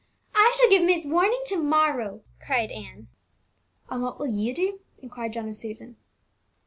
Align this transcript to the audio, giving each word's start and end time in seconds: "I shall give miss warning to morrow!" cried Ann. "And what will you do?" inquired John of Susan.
"I 0.33 0.51
shall 0.57 0.67
give 0.67 0.81
miss 0.83 1.05
warning 1.05 1.43
to 1.45 1.57
morrow!" 1.57 2.21
cried 2.43 2.71
Ann. 2.71 3.07
"And 3.87 4.01
what 4.01 4.17
will 4.17 4.29
you 4.33 4.51
do?" 4.51 4.79
inquired 4.99 5.33
John 5.33 5.49
of 5.49 5.57
Susan. 5.57 5.95